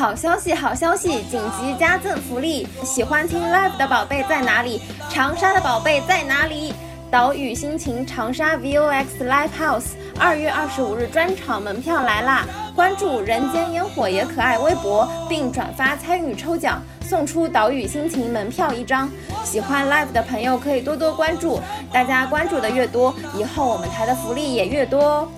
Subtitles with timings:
[0.00, 1.08] 好消息，好消息！
[1.24, 2.66] 紧急加赠福利！
[2.82, 4.80] 喜欢听 live 的宝贝在哪里？
[5.10, 6.72] 长沙的宝贝在哪里？
[7.10, 12.46] 岛屿心情长沙 VOX Live House 二月二十五日专场门票来啦！
[12.74, 19.06] 关注“人间烟火也可爱”微博，并转发参与抽奖，送出岛屿心情门票一张。
[19.44, 21.60] 喜欢 live 的朋友可以多多关注，
[21.92, 25.28] 大家关注的越多，以后我们台的福利也越多哦。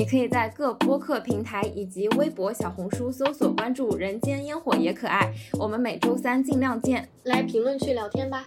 [0.00, 5.30] 你可以在各播客平台以及微博、小红书搜索关注“人间烟火也可爱”。
[5.60, 8.42] 我们每周三尽量见，来评论区聊天吧。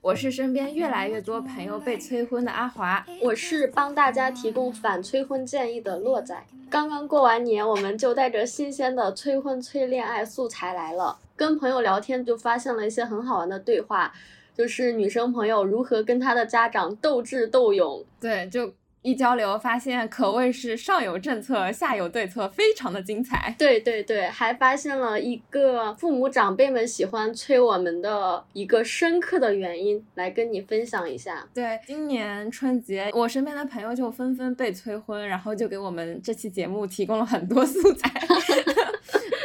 [0.00, 6.40] 我是身边越来越多朋友被催婚的阿华，我是帮大家提供反催婚建议的洛仔。
[6.70, 14.12] 刚刚过完年，我们就带着新鲜的催婚催恋爱素材来了，跟朋友聊天就发现了一些很好玩的对话，
[14.54, 18.04] 就是女生朋友如何跟她的家长斗智斗勇。
[18.20, 18.72] 对，就。
[19.02, 23.54] 一交流发现，可谓是上有政策，下有对策，非常的精彩。
[23.58, 31.46] 对对对，还发现了一个父母长辈们喜欢催我们的一个深刻的原因，来跟你分享一下。
[31.54, 38.10] 对，今年春节，我身边的朋友就纷纷被催婚，然后就给我们这期节目提供了很多素材。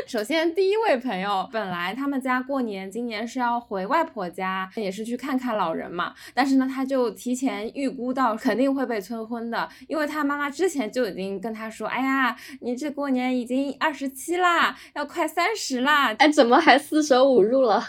[0.08, 6.14] 首先，第一位朋友，本来他们家过年今年是要回外婆家，也是去看看老人嘛。
[6.34, 17.84] 但是呢，他就提前预估到肯定会被催婚的，因为他妈妈之前就已经跟他说：“哎呀，你这过年已经二十七啦，要快三十啦，哎，怎么还四舍五入了？”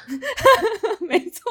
[1.01, 1.43] 没错，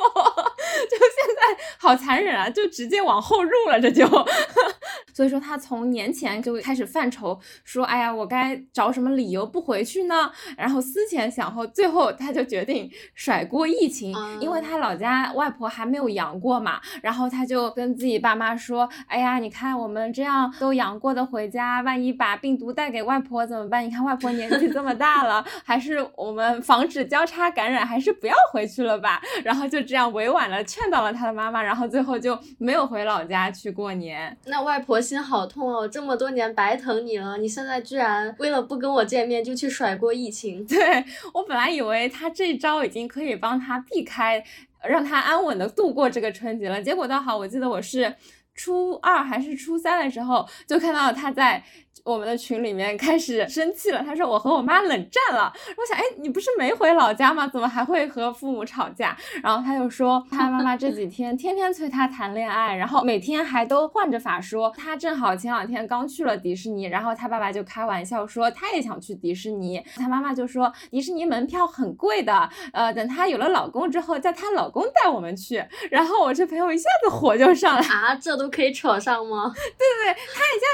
[0.89, 4.05] 就现在好残忍啊，就直接往后入了，这就。
[5.13, 16.80] 所以说他从年前就开始犯愁，说：“哎呀，我该找什么理由不回去呢？”然后思前想后，最后他就决定甩锅疫情，因为他老家外婆还没有阳过嘛。
[17.02, 23.86] 然后他就跟自己爸妈说：“哎呀，你看我们这样都阳过的回家，万一把病毒带给外婆怎么办？
[23.86, 29.22] 你看外婆年纪这么大了， 还是我们防止交叉感染，还是不要回去了吧。
[29.44, 34.36] ”然后就这样委婉的劝到了他的妈妈，然后最后就没有回老家去过年。
[34.45, 40.45] 那外婆心好痛哦，这么多年白疼你了，你现在居然为了不跟我见面就去甩锅疫情。
[40.67, 44.44] 对我本来以为他这招已经可以帮他避开，
[44.83, 48.16] 让他安稳的度过这个春节了，结果倒好，我记得我是
[48.54, 51.64] 初二还是初三的时候就看到他在。
[52.05, 55.52] 我们的群里面开始生气了，他说我和我妈冷战了。
[55.76, 57.48] 我想，哎，你不是没回老家吗？
[57.48, 59.17] 怎么还会和父母吵架？
[59.42, 64.71] 然后他又说，他妈妈这几天天天催他谈恋爱，然后每天还都换着法说。
[64.77, 69.83] 他正好前两天刚去了迪士尼，然后他爸爸就开玩笑说他也想去迪士尼。
[69.95, 75.65] 他妈妈就说迪士尼门票很贵的，呃，等她有了老公之后，叫她老公带我们去。
[75.89, 79.52] 然后我这朋友一下子火就上来啊，这都可以扯上吗？
[79.58, 80.65] 对对对，他一下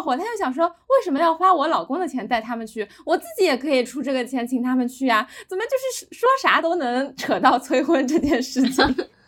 [0.00, 0.66] 火，他就想说。
[0.66, 2.86] 为什么要花我老公的钱带他们去？
[3.06, 5.26] 我自己也可以出这个钱请他们去呀？
[5.48, 8.84] 怎么就是说啥都能扯到催婚这件事情？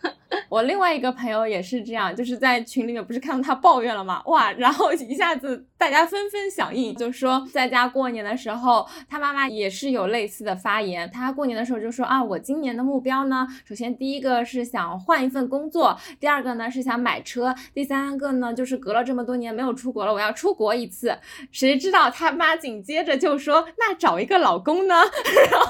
[0.52, 4.22] 我另外一个朋友也是这样，就是在群里面不是看到他抱怨了吗？
[4.26, 11.10] 哇，然后一下子大家纷纷响应，就说在家过年的时候，他妈妈也是有类似的发言。
[11.10, 21.16] 他过年的时候就说啊，我今年的目标呢，首先第一个是想换一份工作，第二个呢是想买车，第三个呢就是隔了这么多年没有出国了，我要出国一次。
[21.50, 24.96] 谁知道他妈紧接着就说那找一个老公呢？
[25.50, 25.66] 然后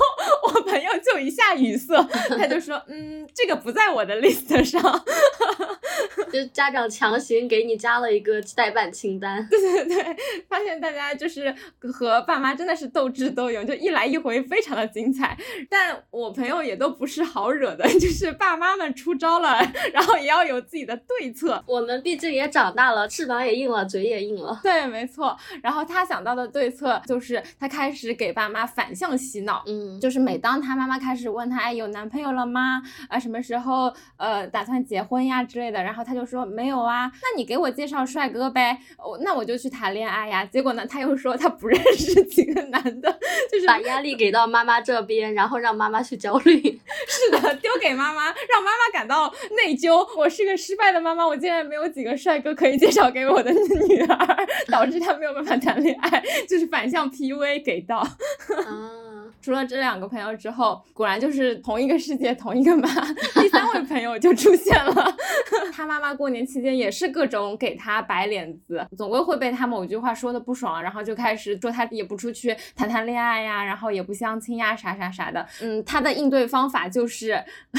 [0.49, 1.95] 我朋友就一下语塞，
[2.37, 4.72] 他就说嗯，这个不在我的 list。
[6.33, 9.47] 就家长强行给你加了一个代办清单。
[9.51, 10.17] 对对对，
[10.49, 11.55] 发现大家就是
[11.93, 15.37] 和爸妈真的是斗智斗勇，就一来一回非常的精彩。
[15.69, 19.59] 但我朋友也都不是好惹的， 就是爸妈们出招了，
[19.93, 21.63] 然后也要有自己的对策。
[21.67, 24.59] 我们毕竟也长大了，翅膀也硬了，嘴也硬了。
[24.63, 25.37] 对，没错。
[25.63, 29.63] 然后他想到的对策就是他开始给爸妈反向洗脑。
[29.67, 32.83] 嗯，就是每当他妈妈开始问他，哎，有男朋友了吗？
[33.09, 33.93] 啊，什么时候？
[34.17, 34.47] 呃。
[34.53, 40.45] 打算结婚呀之类的，然后他就说没有啊，那你给我介绍帅哥呗，我那我就去谈恋爱呀。
[40.45, 43.19] 结果呢，他又说他不认识几个男的，
[43.51, 46.61] 就是把压力给到妈妈这边，然后让妈妈去焦虑。
[47.07, 50.07] 是的，丢给妈妈，让妈妈感到内疚。
[50.17, 57.99] 我是个失败的妈妈，我竟然没有几个帅哥可以介绍给我的女儿， 导致她没有办法谈恋爱，就是反向 PUA 给到。
[58.67, 59.12] 啊。
[59.43, 62.89] 除了这两个朋友之后，果然就是同一个世界，同一个妈。
[63.35, 65.17] 第三位朋友就出现了。
[65.75, 75.45] 他妈妈过年期间也是各种给他摆脸子，总归会被他某句话说的不爽，然后就开始说他也不出去谈谈恋爱呀，然后也不相亲呀，啥啥啥的。
[75.61, 77.43] 嗯，他的应对方法就是，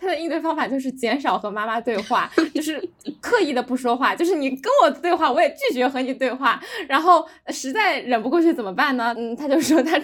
[0.00, 2.82] 他的应对方法就是减少和妈妈对话，就是
[3.20, 6.60] 刻意的不说话，就是你跟我对话，我也拒绝和你对话。
[6.88, 9.14] 然后实在忍不过去怎么办呢？
[9.16, 10.00] 嗯，他就说他。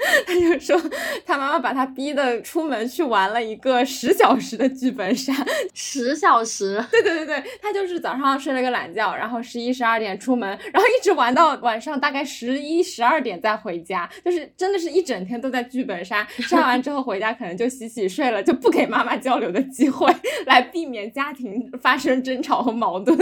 [0.26, 0.80] 他就说，
[1.26, 5.32] 他妈妈把他逼的出门去玩了一个十小时的剧本杀，
[5.74, 6.82] 十小时。
[6.90, 16.26] 对对对对，他就是早上睡了个懒觉，然后十一十二点出门，然后一直玩到晚上大概十一十二点再回家，就是真的是一整天都在剧本杀。
[16.38, 20.10] 杀完之后回家可能就洗洗睡了，就不给妈妈交流的机会，
[20.46, 23.18] 来避免家庭发生争吵和矛盾。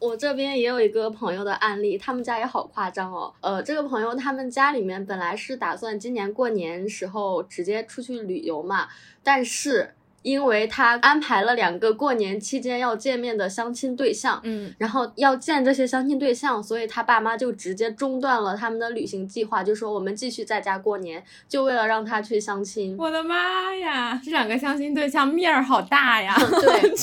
[0.00, 3.32] 我这边也有一个朋友的案例，他们家也好夸张哦。
[3.40, 5.98] 呃，这个朋友他们家里面本来是打算。
[6.04, 8.88] 今年过年时候直接出去旅游嘛，
[9.22, 22.96] 但是因为他安排了两个过年期间要见面的相亲对象，嗯，然后要见这些相亲对象，所以他爸妈就直接中断了他们的旅行计划，就说我们继续在家过年，就为了让他去相亲。
[22.98, 26.34] 我的妈呀，这两个相亲对象面儿好大呀！
[26.60, 26.94] 对。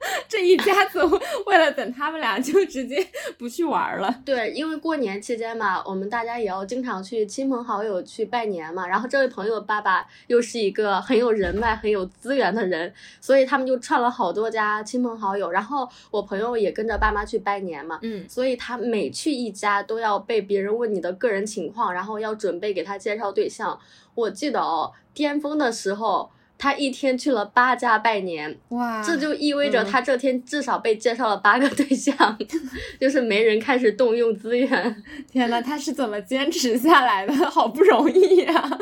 [0.28, 1.04] 这一家子
[1.46, 3.04] 为了等他们俩，就直接
[3.36, 4.22] 不去玩了。
[4.24, 8.86] 对，因为过年期间嘛，我们大家也要经常去亲朋好友去拜年嘛。
[8.86, 15.50] 然后这位朋友的爸爸又是一个很有人脉、很有资源的人，所以他们就串了好多家亲朋好友。
[15.50, 23.78] 然后我朋友也跟着爸妈去拜年嘛，嗯，所以他每去一家都要被别人问你的个人情况，然后要准备给他介绍对象。
[24.14, 26.30] 我记得哦，巅峰的时候。
[26.60, 32.36] 他一天去了八家拜年，哇，这就意味着他这天至少被介绍了八个对象，
[33.00, 35.04] 就是没人开始动用资源。
[35.30, 37.32] 天呐，他是怎么坚持下来的？
[37.48, 38.78] 好不容易呀！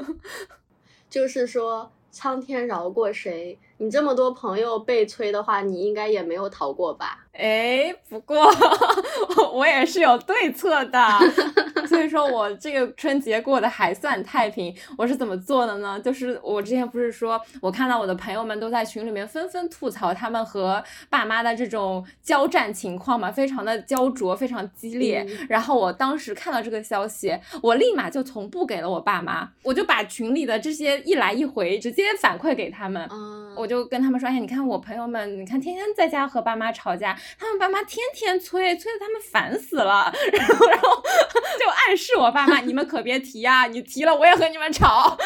[1.08, 3.58] 就是说，苍天饶过谁？
[3.78, 7.26] 你这么多朋友被催的话，你应该也没有逃过吧？
[7.32, 8.36] 哎，不过
[9.54, 11.00] 我也是有对策的，
[11.88, 14.74] 所以说我这个春节过得还算太平。
[14.98, 15.98] 我是怎么做的呢？
[15.98, 25.26] 就是我之前不是说，我看到我的朋友们都在群里面纷纷吐槽他们和爸妈的这种交战情况嘛，非常的焦灼，非常激烈。
[25.48, 33.08] 然后我当时看到这个消息，我立马就同步给了我爸妈，我就把群里的这些一来一回直接反馈给他们。
[33.10, 37.16] 嗯，我就跟他们说，哎，你看我朋友们，你看天天在家和爸妈吵架。
[37.38, 41.02] 他们爸妈天天催，催的他们烦死了， 然后然后
[41.58, 45.16] 就暗示我爸妈，你们可别提呀，你提了我也和你们吵。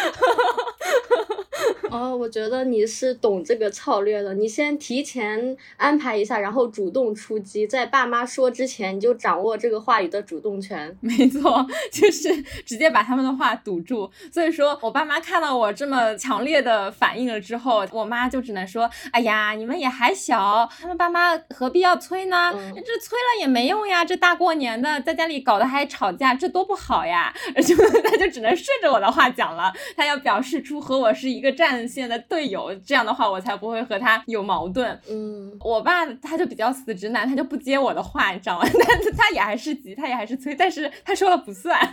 [1.91, 10.97] 哦，我觉得你是懂这个策略的，你先提前安排一下，然后主动出击，在爸妈说之前，你就掌握这个话语的主动权。
[11.01, 14.11] 没错，就是直接把他们的话堵住。
[14.33, 22.53] 所以说我爸妈看到我这么强烈的反应了之后，我妈就只能说，哎呀，你们也还小，他们爸妈何必要催呢？
[22.53, 27.33] 这催了也没用呀，这大过年的在家里搞得还吵架，这多不好呀！
[27.65, 31.77] 就他就只能顺着我的话讲了，他要表示出和我是一个战。
[31.87, 34.99] 线的队友，这样的话我才不会和他有矛盾。
[35.09, 38.67] 嗯，我爸他就比较死直男，他就不接我的话，你知道吗？
[38.73, 41.79] 但 是他也还是急，他也还是催，但是他说了不算。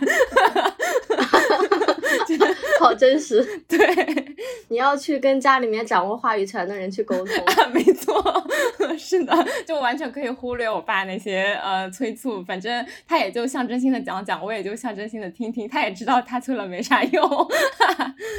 [2.80, 3.44] 好真实。
[3.68, 3.78] 对，
[4.68, 7.26] 你要去跟家里面掌握话语权的人去沟通。
[7.72, 8.22] 没错，
[8.98, 9.32] 是的，
[9.66, 17.48] 就完全可以忽略我爸那些呃催促，反正他也就象征性的讲讲，我也就象征性的听听，他也知道他催了没啥用。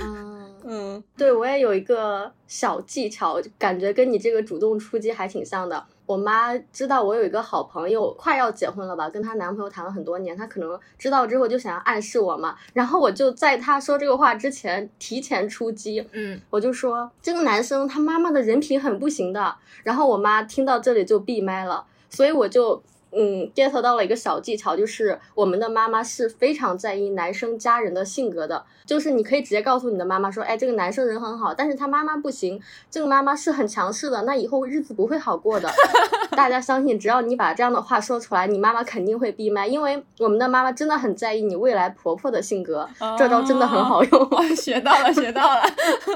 [0.04, 0.36] 嗯。
[0.68, 5.86] 嗯，对我也有一个小技巧，感觉跟你这个主动出击还挺像的。
[6.06, 12.56] 我妈知道我有一个好朋友快要结婚了吧，跟她男朋友谈了很多年，她可能知道之后就想要暗示我嘛。
[12.74, 19.56] 然后我就在她说这个话之前提前出击，嗯，我就说这个男生他妈妈的人品很不行的。
[19.84, 22.82] 然后我妈听到这里就闭麦了，所以我就。
[23.16, 28.64] 嗯，get 到了一个小技巧，就是我们的妈妈是非常在意男生家人的性格的。
[28.86, 35.72] 就是你可以直接告诉你的妈妈说，哎，这个男生人很好，但是他妈妈不行，这个妈妈是很强势的，那以后日子不会好过的。
[36.32, 42.88] 大家相信，只要你把这样的话说出来，你妈妈肯定会闭麦，因为我们的妈妈真的很在意你未来婆婆的性格。
[43.18, 45.62] 这招真的很好用，学到了，学到了。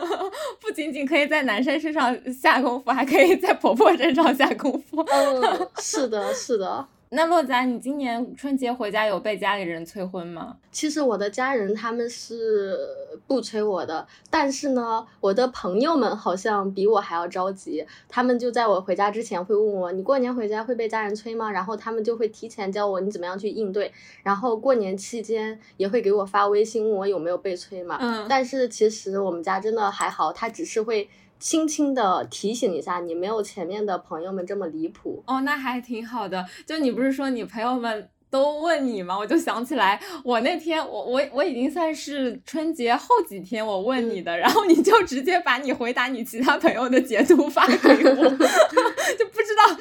[0.61, 5.01] 不仅仅可以在男生身上下功夫，还可以在婆婆身上下功夫。
[5.09, 6.85] 嗯，是的，是的。
[7.11, 10.55] 那洛仔，你今年春节回家有被家里人催婚吗？
[10.71, 12.77] 其实我的家人他们是
[13.25, 17.83] 不催我的，但是呢，我的朋友们好像比我还要着急。
[18.07, 23.91] 他们就在我回家之前会问我：“你过年回家会被家人催吗？”然后他们就会提前教我你怎么样去应对。
[24.21, 27.97] 然后过年期间也会给我发微信问我有没有被催嘛。
[27.99, 28.27] 嗯。
[28.29, 31.09] 但是其实我们家真的还好，他只是会。
[31.39, 36.45] 轻轻的提醒一下你，没有前面的朋友们这么离谱哦，那还挺好的。
[36.65, 38.09] 就你不是说你朋友们？
[38.31, 39.17] 都问你吗？
[39.17, 48.15] 我就想起来，我那天我我我已经算是春节后几天我问你的， 然后你就直接把你回答你其他朋友的截图发给我，
[49.17, 49.78] 就不知道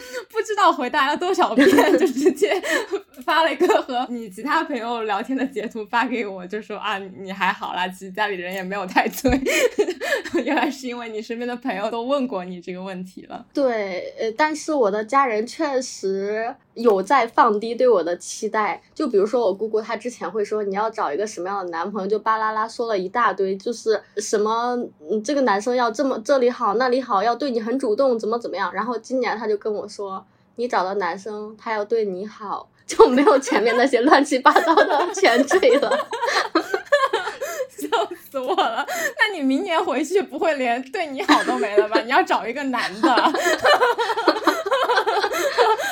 [0.59, 1.67] 道回答了多少遍，
[1.99, 2.53] 就直接
[3.25, 9.31] 发了一个和你其他朋友聊天的截图发给我，就说啊你还好啦，其实家里人也没有太催，
[10.45, 13.47] 原来是因为你身边的朋友都问过你这个问题了。
[13.55, 16.55] 对，呃，但是我的家人确实。
[16.75, 24.77] 有在放低对我的期待，就比如说我姑姑，她之前会说你要找一个什么样的男朋友，就巴拉拉说了一大堆，就是什么
[25.11, 28.73] 嗯这个男生要这么这里好那里好，要对你很主动，怎么怎么样。
[28.73, 30.25] 然后今年她就跟我说，
[30.59, 35.89] 你找到男生他要对你好， 就没有前面那些乱七八糟的前缀了，
[37.71, 37.87] 笑
[38.29, 38.85] 死我了。
[39.19, 42.01] 那你明年回去不会连对你好都没了吧？
[42.01, 43.09] 你要找一个男的。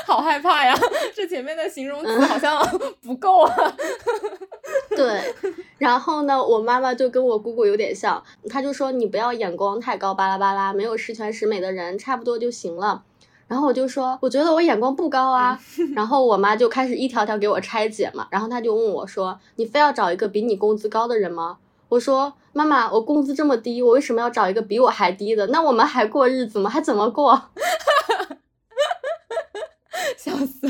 [0.05, 0.75] 好害怕呀！
[1.15, 2.61] 这前面的形容词好像
[3.03, 3.77] 不够啊。
[4.91, 5.35] 对，
[5.79, 13.03] 然后呢，我妈妈就跟我姑姑有点像，她就说你不要眼光太高，巴拉巴拉，没有十全十美的人，差不多就行了。
[13.49, 15.59] 然后我就说，我觉得我眼光不高啊。
[15.95, 18.27] 然后我妈就开始一条条给我拆解嘛。
[18.31, 21.59] 然后她就问我说，你非要找一个比你工资高的人吗？
[21.89, 25.47] 我说，妈妈，我工资这么低，我为什么要找一个比我还低的？
[25.49, 26.69] 那我们还过日子吗？
[26.69, 27.41] 还怎么过？
[30.17, 30.69] 笑死，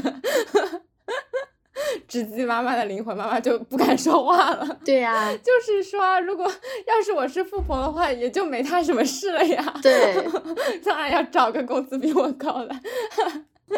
[2.25, 4.79] 直击妈妈的灵魂，妈妈就不敢说话了。
[4.85, 9.75] 对呀， 就是说，如果要是我是富婆的话，也就没她什么事了呀。
[9.83, 10.15] 对，
[10.85, 12.75] 当然要找个工资比我高的。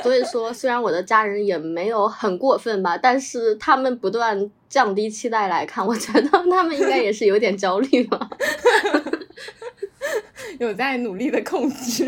[0.02, 8.28] 所以说，虽然我的家人也没有很过分吧，但是他们不断降低期待来看，我觉得他们应该也是有点焦虑吧。
[10.60, 12.04] 有在努力的控制。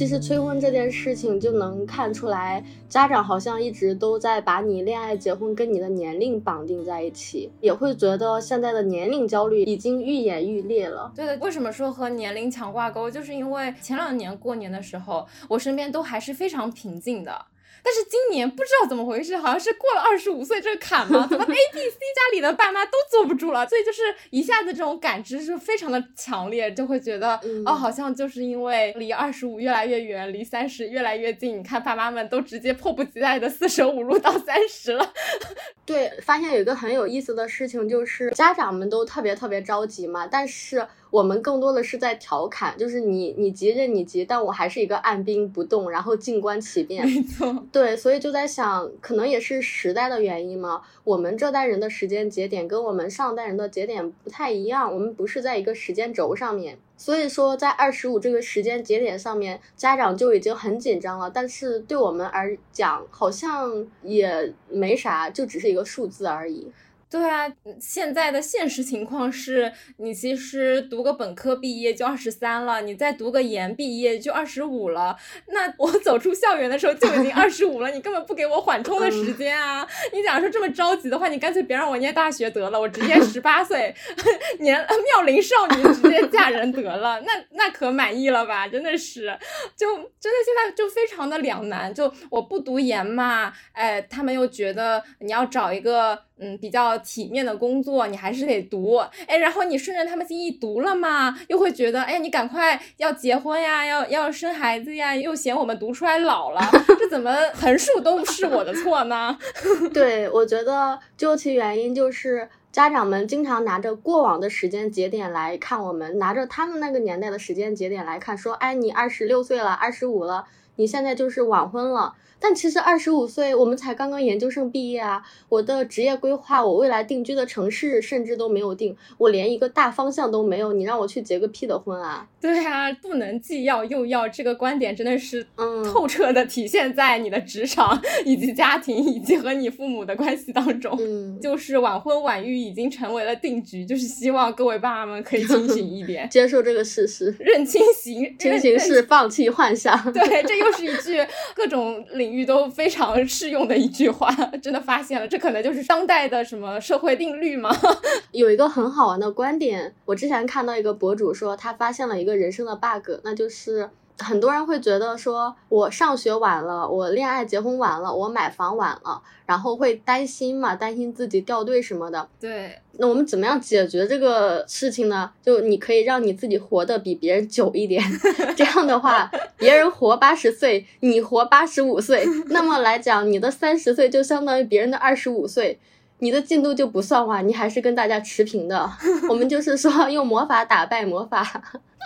[0.00, 11.12] 其实催婚这件事情就能看出来，家长好像一直都在把你恋爱结婚跟你的年龄绑定在一起，也会觉得现在的年龄焦虑已经愈演愈烈了。
[11.14, 13.10] 对的，为什么说和年龄强挂钩？
[13.10, 17.44] 就是因为前两年过年的时候，我身边都还是非常平静的。
[17.82, 21.26] 但是今年不知道怎么回事， 好像是过了二十五岁这个坎嘛？
[21.26, 23.66] 怎么 A、B、C 家里的爸妈都坐不住了？
[23.68, 31.58] 所以就是一下子这种感知是非常的强烈，就会觉得哦，好像就是因为离二十五越来越远，离三十越来越近。
[31.58, 35.12] 你看爸妈们都直接迫不及待的四舍五入到三十了。
[35.86, 40.86] 对，发现有一个很有意思的事情，就是家长们都特别特别着急嘛，但是。
[41.10, 47.04] 我们更多的是在调侃，就是你你急任你急，但我还是一个按兵不动，然后静观其变。
[47.04, 50.82] 没错，对，所以就在想，可能也是时代的原因嘛。
[51.04, 61.28] 我们这代人的时间节点跟我们上代人的节点不太一样，我们不是在一个时间轴上面，所以说在二十五这个时间节点上面，家长就已经很紧张了。
[61.28, 66.70] 但是对我们而讲，好像也没啥，就只是一个数字而已。
[67.10, 75.16] 对啊，现在的现实情况是你其实读个本科毕业就二十三了，你再读个研毕业就二十五了。
[75.48, 79.84] 那我走出校园的时候就已经二十五了，你根本不给我缓冲的时间啊！
[80.12, 83.92] 你假如说这么着急的话，你干脆别让我念大学得了，我直接十八岁
[84.60, 84.78] 年
[85.12, 88.68] 妙龄少女直接嫁人得了，那那可满意了吧？
[88.68, 89.36] 真的是，
[89.76, 91.92] 就真的现在就非常的两难。
[91.92, 96.29] 就我不读研嘛，哎，他们又觉得你要找一个。
[96.40, 106.60] 嗯，比较体面的工作，你还是得读，哎，然后你顺着他们心意读了嘛，又会觉得，哎，你赶快要结婚呀，要要生孩子呀，又嫌我们读出来老了，
[106.98, 109.36] 这怎么 横竖都是我的错呢？
[109.92, 120.46] 对，我觉得究其原因就是家长们经常拿着过往的时间节点来看我们，拿着他们那个年代的时间节点来看，说，哎，你二十六岁了，二十五了。
[120.80, 122.14] 你现在就是晚婚了。
[122.42, 125.22] 但其实二十五岁，我们才刚刚研究生毕业啊！
[125.50, 130.72] 我的职业规划，我未来定居的城市，甚至都没有定，我连一个大方向都没有。
[130.72, 132.26] 你让我去结个屁的婚啊！
[132.40, 140.96] 对啊，不能既要又要，这个观点真的是嗯透彻的体现在你的职场以及家庭以及和你父母的关系当中。
[140.98, 150.10] 嗯，就是晚婚晚育已经成为了定局，就是希望各位爸爸们可以清醒一点，接受这个事实，认清形，清醒是放弃幻想。
[150.10, 154.30] 对，这又是一句各种领域都非常适用的一句话，
[154.62, 157.70] 真的发现了，这可能就是当代的什么社会定律吗？
[158.32, 172.28] 有一个很好玩的观点，我之前看到一个博主说，他发现了一个人生的 bug，那就是很多人会觉得说，我上学晚了，我恋爱结婚晚了，我买房晚了，然后会担心嘛，担心自己掉队什么的。
[172.38, 175.30] 对，那我们怎么样解决这个事情呢？
[175.42, 178.02] 就你可以让你自己活得比别人久一点，
[178.56, 185.78] 这样的话，别人活八十岁，你活八十五岁， 那么来讲，你的三十岁就相当于别人的二十五岁。
[186.22, 188.86] 你的进度就不算晚，你还是跟大家持平的。
[189.30, 191.42] 我们就是说用魔法打败魔法。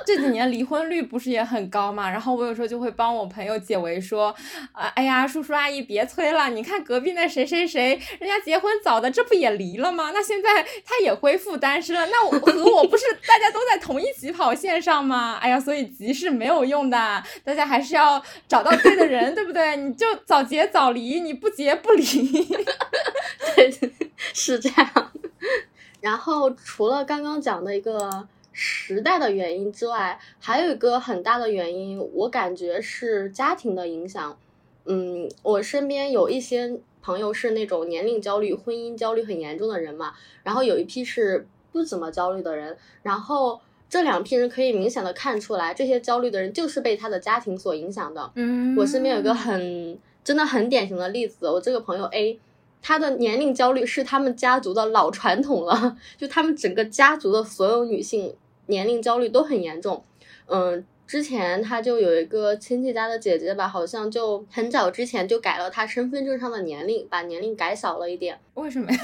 [0.07, 2.11] 这几年离婚率不是也很高嘛？
[2.11, 4.35] 然后我有时候就会帮我朋友解围说，
[4.73, 10.11] 啊，哎呀，叔叔阿姨别催了，你看隔壁那谁谁谁，人家结婚早的，这不也离了吗？
[10.13, 15.39] 那现在他也恢复单身了，那我和我不是大家都在同一起跑线上吗？
[15.41, 19.77] 哎呀，所以急是没有用的，大家还是要找到对的人，对不对？
[19.77, 22.05] 你就早结早离，你不结不离。
[23.57, 23.71] 对，
[24.35, 25.13] 是这样。
[26.01, 34.39] 然后除了刚刚讲的一个时代的原因之外，还有一个很大的原因，我感觉是家庭的影响。
[34.87, 48.31] 嗯，我身边有一些朋友是那种年龄焦虑、婚姻焦虑很严重的人嘛，然后有一批是不怎么焦虑的人，然后这两批人可以明显的看出来，这些焦虑的人就是被他的家庭所影响的。
[48.37, 52.39] 嗯我身边有一个很真的很典型的例子，我这个朋友 A，
[52.83, 58.35] 他的年龄焦虑是他们家族的老传统了， 就他们整个家族的所有女性
[58.67, 60.03] 年龄焦虑都很严重。
[60.47, 68.39] 嗯，之前他就有一个亲戚家的姐姐吧，好像就很早之前就改了他身份证上的年龄，把年龄改小了一点。
[68.55, 68.99] 为什么呀？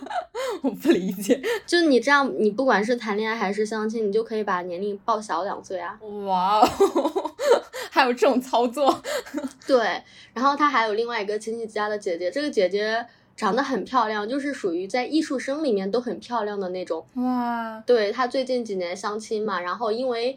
[0.62, 1.40] 我不理解。
[1.66, 5.98] 就你这样，你不管是谈恋爱还是相亲，你就可以把年龄报小两岁啊。
[6.26, 7.34] 哇哦，
[7.90, 9.02] 还有这种操作？
[9.66, 13.04] 对，然后他还有另外一个亲戚家的姐姐，这个姐姐
[13.36, 17.06] 长得很漂亮，就是属于在艺术生里面都很漂亮的那种。
[17.14, 20.36] 哇，对她最近几年相亲嘛，然后因为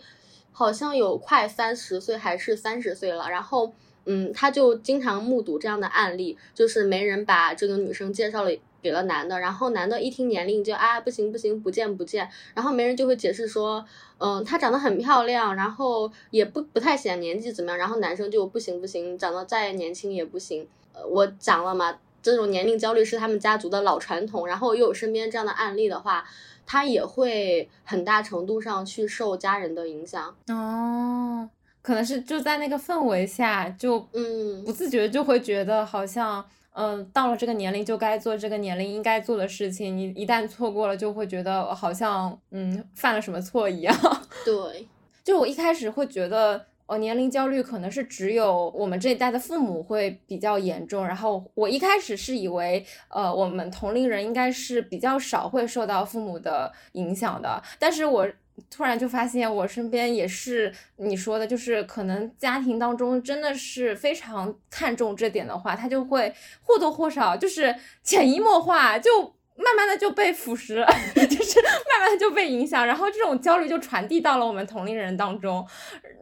[0.52, 3.74] 好像有快三十岁还是三十岁了，然后
[4.06, 8.52] 嗯，她就经常目睹这样的案例，就是媒人把这个女生介绍了。
[8.82, 13.86] 给了男的，然后男的一听年龄就啊不行不行不见不见，然后媒人就会解释说，
[14.20, 20.66] 嗯，她长得很漂亮，然后也不不太显年纪怎么样，然后男生就不行不行，长得再年轻也不行。
[20.94, 26.26] 呃，我讲了嘛，这种年龄焦虑是他们家族的老传统，然后又有身边这样的案例的话，
[26.66, 30.36] 他也会很大程度上去受家人的影响。
[30.48, 31.50] 哦，
[31.82, 36.46] 可能是就在那个氛围下，就嗯不自觉就会觉得好像。
[36.72, 43.94] 嗯，到了这个年龄就该做这个年龄应该做的事情，你一旦错过了，就会觉得好像嗯犯了什么错一样。
[44.46, 44.88] 对，
[45.22, 51.06] 就我一开始会觉得，哦，年龄焦虑可能是只有我们这一代的父母会比较严重。
[51.06, 58.28] 然后我一开始是以为，呃，我们同龄人应该是比较少会受到父母的影响的，但是我。
[58.70, 67.74] 突然就发现，我身边也是你说的，就是可能家庭当中真的是非常看重这点的话，他就会或多或少就是
[68.04, 75.66] 潜移默化就慢慢的就被腐蚀了， 就是慢慢的就被影响，然后这种焦虑就传递到了我们同龄人当中。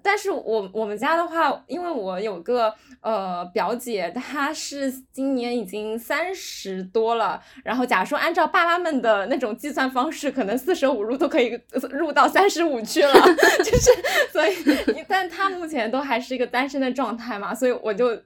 [0.02, 11.60] 但是我我们家的话，因为我有个呃表姐，她是今年已经三十多了，然后假如说按照爸妈们的那种计算方式，可能四舍五入都可以
[11.92, 13.14] 入到三十五去了，
[13.64, 13.92] 就是
[14.32, 18.18] 所以，但她目前都还是一个单身的状态嘛，所以我就。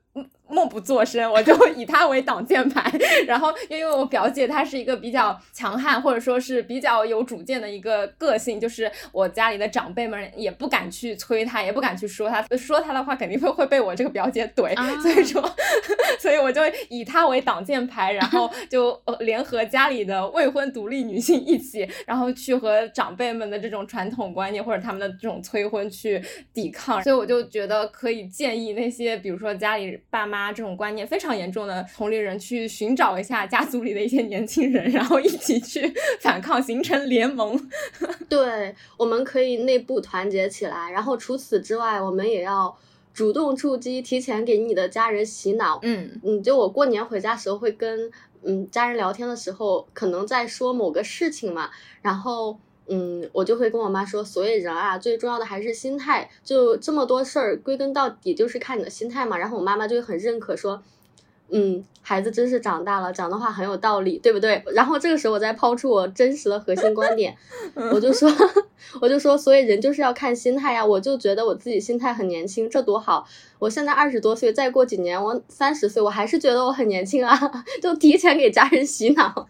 [0.51, 2.91] 默不作声，我就以他为挡箭牌。
[3.25, 14.75] 然后，因为我表姐她是一个比较强悍，或者说是比较有主见的一个个性，就是我家里的长辈们也不敢去催她，也不敢去说她，说她的话肯定会会被我这个表姐怼。
[15.01, 15.41] 所以说，
[16.19, 26.21] 所以我就以她为挡箭牌，然后 就联合家里的未婚独立女性一起，然后去和长辈们的这种传统观念或者他们的这种催婚去
[26.53, 27.01] 抵抗。
[27.01, 30.40] 所以我就觉得可以建议那些，比如说家里爸妈。
[30.49, 37.59] 这种观念非常严重的同龄人去寻找一下家族里的一些年轻人，然后一起去 反抗，形成联盟。
[38.29, 40.89] 对，我们可以内部团结起来。
[40.91, 42.73] 然后除此之外，我们也要
[43.13, 45.79] 主动出击，提前给你的家人洗脑。
[45.81, 48.09] 嗯嗯，就我过年回家时候会跟
[48.43, 51.69] 嗯家人聊天的时候，可能在说某个事情嘛，
[52.01, 59.37] 然后嗯我就会跟我妈说，所以人啊最重要的还是心态，就这么多事儿归根到底就是看你的心态嘛。
[59.37, 60.81] 然后我妈妈就会很认可说。
[61.53, 64.63] 嗯，孩子真是长大了，讲的话很有道理，对不对？
[64.73, 67.35] 然后这个时候我再抛出我真实的核心观点，
[67.91, 68.31] 我就说，
[69.01, 70.85] 我就说，所以人就是要看心态呀。
[70.85, 73.27] 我就觉得我自己心态很年轻，这多好！
[73.59, 77.37] 我现在二十多岁，再过几年我三十岁，我还是觉得我很年轻啊，
[77.83, 79.49] 就提前给家人洗脑，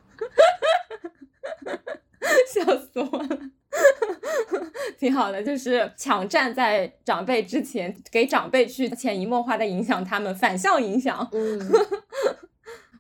[2.53, 3.39] 笑死我了。
[4.99, 11.27] 挺好的，就是抢占在长辈之前，给长辈去潜移默化的影响他们，反向影响。
[11.33, 11.59] 嗯。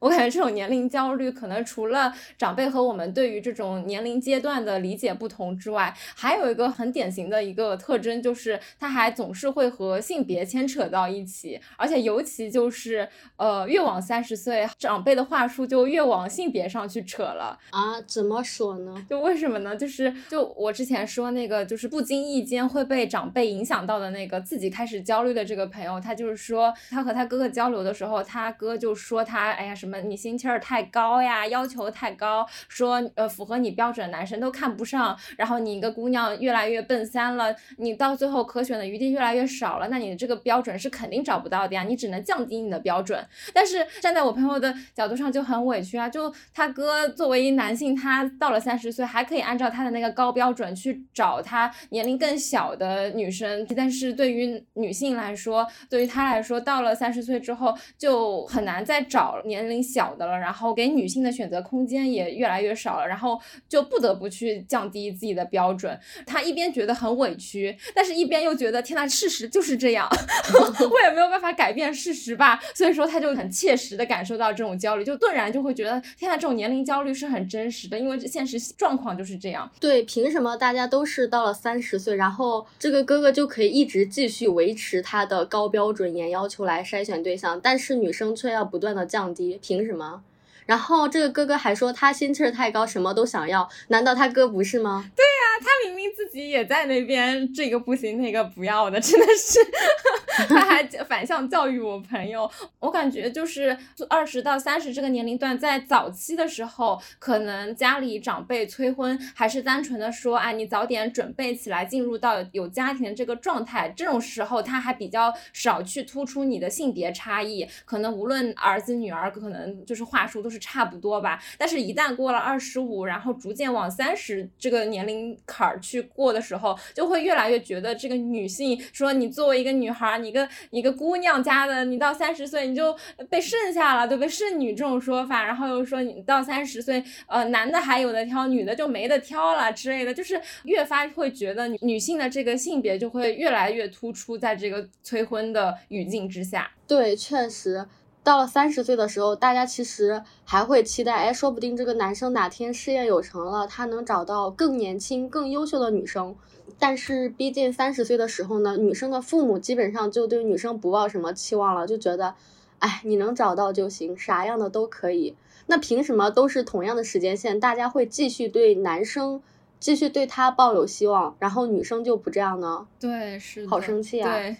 [0.01, 18.01] 我感觉这种年龄焦虑，可能除了长辈和我们对于这种年龄阶段的理解不同之外，还有一个很典型的一个特征，就是他还总是会和性别牵扯到一起，而且尤其就是呃，越往三十岁，长辈的话术就越往性别上去扯了啊？
[18.07, 19.05] 怎么说呢？
[19.07, 19.75] 就为什么呢？
[19.75, 29.90] 就是就我之前说那个，就是不经意间会被长辈影响到的那个自己开始焦虑的这个朋友，他就是说，他和他哥哥交流的时候，他哥就说他，哎呀什么。
[29.99, 43.25] 你心气儿太高呀，要求太高，说呃符合你标准的男生都看不上，然后你一个姑娘越来越奔三了，你到最后可选的余地越来越少了，那你的这个标准是肯定找不到的呀，你只能降低你的标准。
[43.53, 59.80] 但是站在我朋友的角度上就很委屈啊，就他哥作为一男性，他到了三十岁还可以按照他的那个高标准去找他年龄更小的女生，但是对于女性来说，对于他来说，到了三十岁之后就很难再找年龄。
[59.81, 65.97] 小的了，然后给女性的选择空间也越来越少了，然后就不得不去降低自己的标准。
[66.25, 70.07] 他一边觉得很委屈，但是一边又觉得天呐，事实就是这样，
[70.91, 72.59] 我也没有办法改变事实吧。
[72.73, 79.69] 所以说，他就很切实的感受到这种焦虑，就顿然就会觉得天呐，这种年龄焦虑是很真实的，因为现实状况就是这样。
[79.79, 89.57] 对，凭什么大家都是到了三十岁，然后这个哥哥就可以一直继续维持他的高标准、严要求来筛选对象，但是女生却要不断的降低？
[89.71, 90.21] 凭什么？
[90.65, 93.69] 然后这个哥哥还说他心气儿太高，什么都想要。
[93.87, 95.03] 难道他哥不是吗？
[95.15, 99.59] 对呀，他明明自己也在那边，这个不行，那个不要的，真的是。
[100.47, 103.77] 他还反向教育我朋友，我感觉就是
[104.09, 113.89] 二十到三十这个年龄段，在早期的时候，可能家里长辈催婚，还是单纯的说，哎，你早点准备起来，进入到有家庭的这个状态。
[113.95, 121.41] 这种时候，他还比较少去突出你的性别差异，可能无论儿子女儿，可能就是话术都是差不多吧。
[121.57, 130.11] 但是，一旦过了二十五，然后逐渐往三十这个年龄坎儿去过的时候，就会越来越觉得这个女性说，你作为一个女孩。
[130.21, 132.93] 你个你个姑娘家的，你到三十岁你就
[133.29, 134.29] 被剩下了，对不对？
[134.29, 146.69] 剩女这种说法，然后又说你到三十岁，呃，男的还有的挑，女的就没得挑了之类的，就是越发会觉得女性的这个性别就会越来越突出在这个催婚的语境之下。
[146.87, 147.87] 对，确实，
[148.23, 156.35] 到了三十岁的时候，大家其实还会期待，哎，说不定这个男生哪天事业有成了，他能找到更年轻、更优秀的女生。
[156.77, 162.35] 但是逼近三十岁的时候呢，女生的父母基本上就对女生不抱什么期望了，就觉得，
[162.79, 165.35] 哎，你能找到就行，啥样的都可以。
[165.65, 169.41] 那凭什么都是同样的时间线，大家会继续对男生
[169.79, 172.85] 继续对他抱有希望，然后女生就不这样呢？
[172.99, 174.31] 对，是好生气啊！
[174.31, 174.57] 对。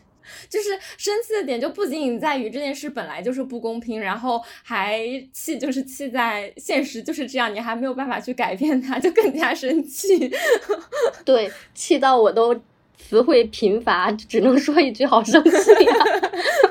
[0.50, 10.32] 就是生气的点就不仅仅在于这件事本来就是不公平，然后还气就是气在现实就是这样，你还没有办法去改变它，就更加生气。
[11.26, 12.54] 对，气到我都
[12.98, 15.52] 词汇贫乏，只能说一句好生气。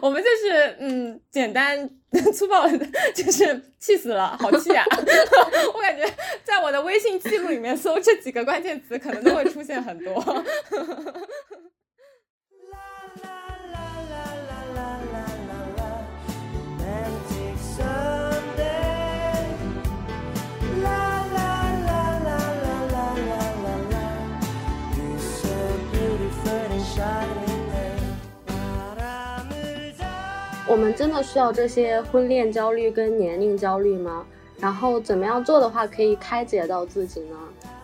[0.00, 1.88] 我们就是嗯，简单
[2.34, 2.68] 粗暴，
[3.14, 4.84] 就是气死了，好气啊！
[5.74, 6.04] 我感觉
[6.44, 10.44] 在我的微信记录里面搜这几个关键词，可能都会出现很多。
[30.70, 34.26] 我们真的需要这些婚恋焦虑跟年龄焦虑吗？
[34.60, 37.36] 然后怎么样做的话可以开解到自己呢？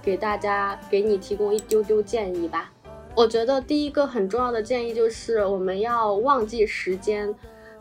[0.03, 2.71] 给大家给你提供一丢丢建议吧。
[3.15, 7.35] 我觉得第一个很重要的建议就是我们要忘记时间，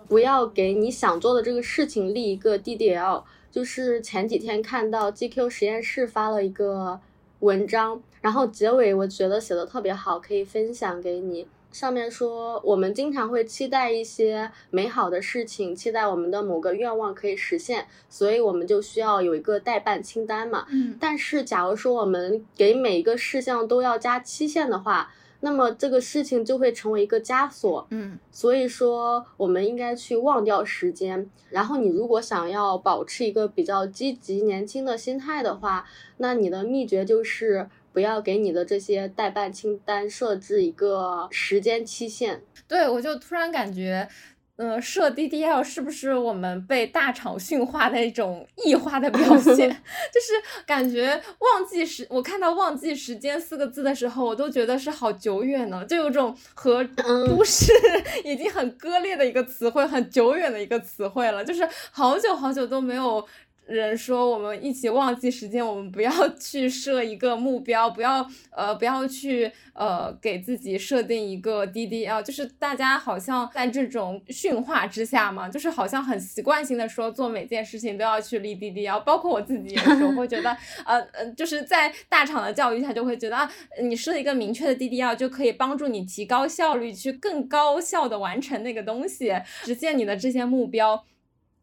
[0.07, 3.23] 不要给你想做的这个事情立一个 DDL。
[3.51, 7.01] 就是前几天看到 GQ 实验室发了一个
[7.39, 8.01] 文章。
[8.21, 11.45] 然后结尾我觉得写的特别好，可以分享给你。
[11.73, 20.67] 上面说，我们经常会期待一些美好的事情，期待我们的某个愿望可以实现，所以我们就需要有一个代办清单嘛。
[20.69, 27.87] 嗯，但是假如说我们给每一个事项都要加期限的话，那么这个事情就会成为一个枷锁。
[27.89, 31.27] 嗯，所以说我们应该去忘掉时间。
[31.49, 35.85] 然后你如果想要保持一个比较积极、年轻的心态的话，
[36.17, 37.67] 那你的秘诀就是。
[37.93, 42.41] 不要给你的这些代办清单设置一个时间期限。
[42.67, 44.07] 对，我就突然感觉，
[44.55, 49.55] 呃，设 DDL 是不是我们被大厂驯化的一种异化的表现？
[50.13, 57.71] 就是感觉忘记时，我看到“忘记时间”四个字的时候，我都觉得是好久远呢，就有种和都市
[58.23, 63.23] 已经很割裂的一个词汇，很久远的一个词汇了，就是好久好久都没有。
[63.65, 80.51] 人说我们一起忘记时间，我们不要 去设一个目标，不要呃不要去呃给自己设定一个 DDL，就是大家好像在这种驯化之下嘛，就是好像很习惯性的说做每件事情都要去立 DDL，包括我自己有时候会觉得
[80.85, 83.49] 呃呃就是在大厂的教育下就会觉得啊
[83.81, 91.05] 你设一个明确的 DDL 就可以帮助你提高效率，去更高效的完成那个东西，实现你的这些目标。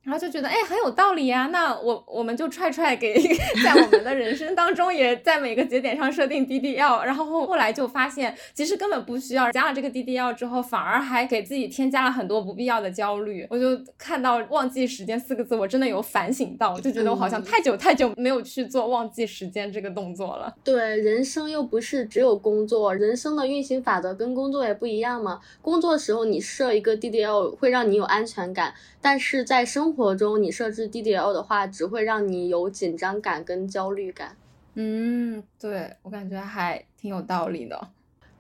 [0.03, 3.15] 然后就觉得哎很有道理呀，那我我们就踹踹给
[3.63, 13.47] 在我们的人生当中，也在每个节点上设定 DDL，然后后后来就发现其实根本不需要，加了这个 DDL 之后，反而还给自己添加了很多不必要的焦虑。
[13.51, 20.53] 我就看到忘记时间四个字，我真的有反省到，我就觉得我好像太久太久没有去做忘记时间这个动作了。
[20.65, 25.41] 对，人生又不是只有工作，人生的运行法则跟工作也不一样嘛。
[25.61, 34.37] 工作的时候你设一个 DDL 会让你有安全感，但是在生生活中，你设置 DDL 的话，只会让你有紧张感跟焦虑感。
[34.75, 37.89] 嗯，对我感觉还挺有道理的。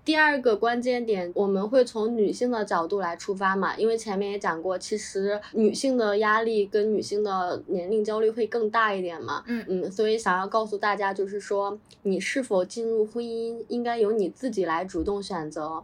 [0.04, 9.42] 第二个关键点，我们会从女性的角度来出发嘛，因为前面也讲过，其实女性的压力跟女性的年龄焦虑会更大一点嘛。
[9.48, 15.82] 嗯嗯，所以想要告诉大家，就是说你是否进入婚姻，应该由你自己来主动选择。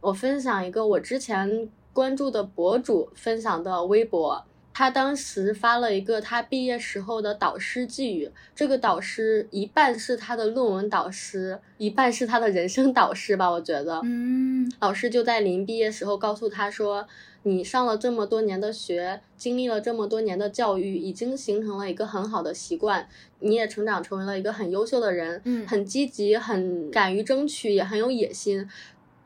[0.00, 4.44] 我分享一个我之前关注的博主分享的微博。
[4.74, 14.00] 他当时发了一个他毕业时候的导师寄语，这个导师一半是他的论文导师，一半是他的人生导师吧，我觉得。
[14.02, 17.06] 嗯，老师就在临毕业时候告诉他说
[17.44, 23.08] ：“你上了这么多年的学，经历了这么多年的教育，已经形成了一个很好的习惯，
[23.38, 28.68] 你也成长成为了一个很优秀的人，嗯，很积极，很敢于争取，也很有野心。”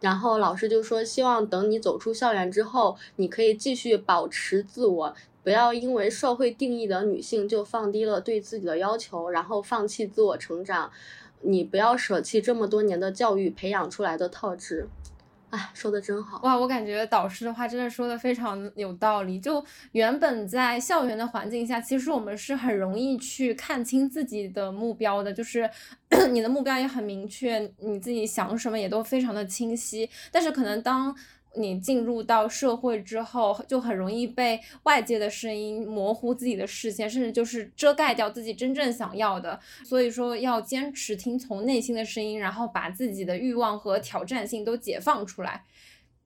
[0.00, 5.14] 然后老师就说：“希望等你走出校园之后，你可以继续保持自我。”
[5.48, 10.90] 不要因为社会定义的女性就放低了对自己的要求，然后放弃自我成长。
[11.40, 14.86] 你不要舍弃这么多年的教育培养出来的特质。
[15.48, 16.54] 哎，说的真好哇！
[16.54, 19.40] 我感觉导师的话真的说的非常有道理。
[19.40, 25.70] 就原本在校园的环境下，其实我们是很容易去看清自己的目标的，就是
[26.30, 30.10] 你的目标也很明确，你自己想什么也都非常的清晰。
[30.30, 31.16] 但是可能当
[31.58, 39.58] 你进入到社会之后，就很容易被外界的声音模糊自己的视线，甚至就是遮盖掉自己真正想要的。
[39.84, 45.64] 所以说，要坚持听从内心的声音，然后把自己的欲望和挑战性都解放出来。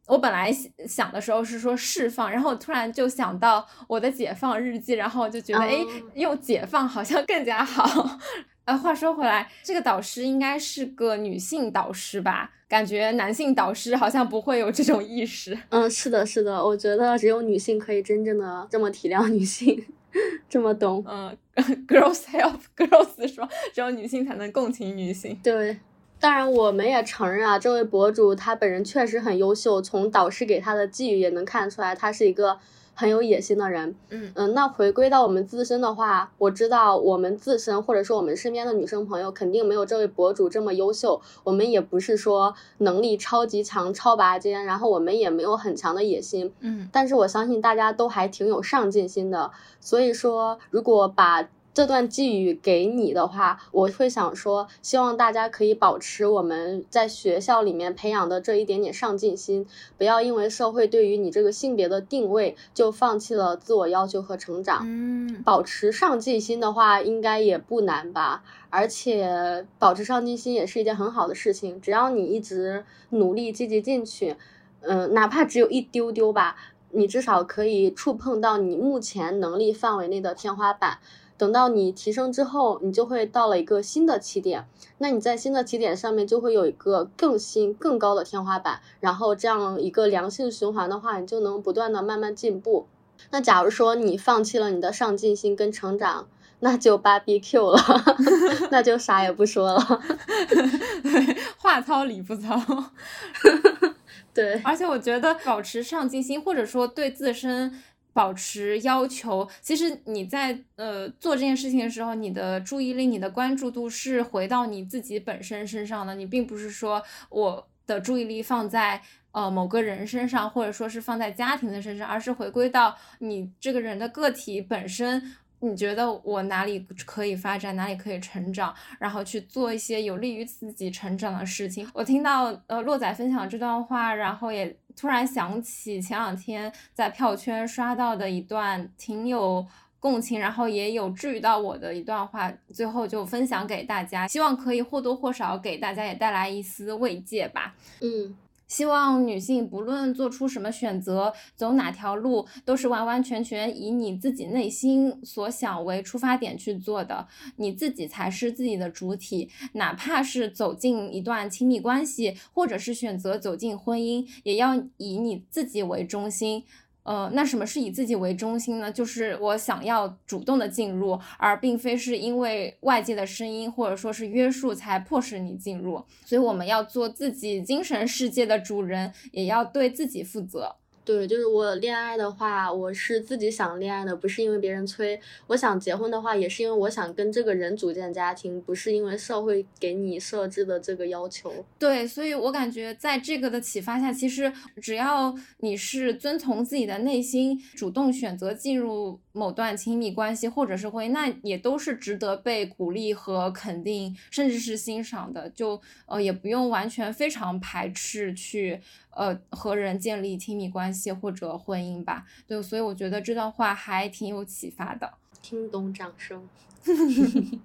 [0.08, 0.52] 我本来
[0.86, 5.78] 想的时候是说释放，然后突然就想到我的解放日记，然后就觉得，哎，
[6.14, 8.18] 用解放好像更加好。
[8.64, 12.50] 呃，话说回来，这个导师应该是个女性导师吧？
[12.68, 15.58] 感觉男性导师好像不会有这种意识。
[15.70, 19.84] 嗯，是的，是的，我觉得只有女性可以真正的这么体谅女性，
[20.48, 21.04] 这么懂。
[21.06, 21.36] 嗯，
[21.88, 25.36] girls help girls 说，只有女性才能共情女性。
[25.42, 25.78] 对，
[26.20, 32.58] 当然我们也承认啊，这位博主他本人确实很优秀，从导师给他的寄语也能看出来，他是一个。
[32.94, 34.32] 很有野心的人，嗯。
[34.34, 49.50] 嗯，那回归到我们自身的话，我知道我们自身或者说我们身边的女生朋友肯定没有这位博主这么优秀，我们也不是说能力超级强、超拔尖，然后我们也没有很强的野心，嗯，但是我相信大家都还挺有上进心的，
[49.80, 51.48] 所以说如果把。
[51.74, 64.82] 这段寄语给你的话，我会想说，希望大家可以保持我们在学校里面培养的这一点点上进心，不要因为社会对于你这个性别的定位就放弃了自我要求和成长。
[64.84, 68.44] 嗯，保持上进心的话，应该也不难吧？
[68.68, 74.36] 而且保持上进心也是一件很好的事情，只要你一直努力积极进取，
[74.82, 76.56] 嗯，哪怕只有一丢丢吧，
[76.90, 80.98] 你至少可以触碰到你目前能力范围内的天花板。
[81.42, 84.64] 等到你提升之后，你就会到了一个新的起点。
[84.98, 92.86] 那你在新的起点上面就会有一个更新、更高的天花板，然后这样一个良性循环的话，你就能不断的慢慢进步。
[93.32, 96.28] 那假如说你放弃了你的上进心跟成长，
[96.60, 97.80] 那就芭比 Q 了，
[98.70, 99.80] 那就啥也不说了。
[101.58, 102.56] 话糙理不糙。
[104.32, 116.14] 对，而且我觉得保持上进心，或者说对自身保持要求，其实你在呃做这件事情的时候，你的注意力、你的关注度是回到你自己本身身上的。
[116.14, 119.00] 你并不是说我的注意力放在
[119.32, 125.36] 呃某个人身上，或者说是放在家庭的身上，而是回归到你这个人的个体本身。
[125.64, 131.88] 你觉得我哪里可以发展，哪里可以成长，然后去做一些有利于自己成长的事情。
[131.94, 139.66] 我听到呃洛仔分享这段话，然后也突然想起前两天在票圈刷到的一段挺有
[139.98, 147.74] 共情，然后也有治愈到我的一段话，最后就分享给大家，希望可以或多或少给大家也带来一丝慰藉吧。
[148.00, 148.36] 嗯。
[148.72, 157.28] 希望女性不论做出什么选择，走哪条路，都是完完全全以你自己内心所想为出发点去做的。
[157.56, 166.64] 你自己才是自己的主体，哪怕是走进一段亲密关系，或者是选择走进婚姻，也要以你自己为中心。
[167.04, 168.90] 呃，那什么是以自己为中心呢？
[168.92, 176.04] 就是我想要主动的进入，而并非是因为外界的声音或者说是约束才迫使你进入。
[176.24, 180.76] 所以我们要做自己精神世界的主人，也要对自己负责。
[181.04, 185.20] 对，就是我恋爱的话，我是自己想恋爱的，不是因为别人催。
[185.48, 191.52] 我想结婚的话，也是因为我想跟这个人组建家庭，不是因为社会给你设置的这个要求。
[191.78, 205.50] 对，所以我感觉在这个的启发下，其实只要你是遵从自己的内心，主动选择进入某段亲密关系或者是婚姻，那也都是值得被鼓励和肯定，甚至是欣赏的。
[205.50, 208.80] 就呃，也不用完全非常排斥去。
[209.14, 215.12] 呃，和人建立亲密关系或者婚姻吧，对，所以我觉得这段话还挺有启发的。
[215.42, 216.48] 听懂掌声。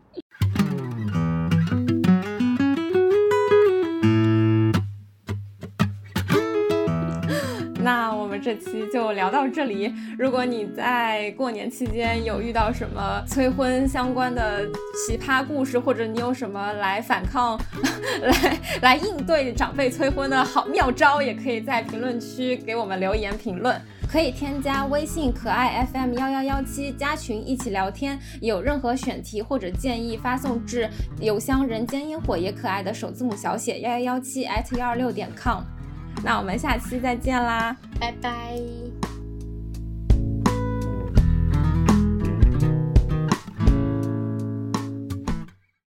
[8.38, 9.94] 这期就聊到这里。
[10.18, 17.60] 如果你在过年期间有遇到什么催婚相关的奇葩故事，或者你有什么来反抗、
[18.22, 23.80] 来来应对长辈催婚的好妙招，也可以在评论区给我们留言评论。
[24.10, 28.18] 可以添加微信可爱 FM 幺幺幺七加群一起聊天。
[28.40, 35.62] 有任何选题或者建议，发送至邮箱人间烟火也可爱的首字母小写幺幺幺七 at 幺二六点 com。
[36.24, 39.07] 那我们下期再见啦，拜拜。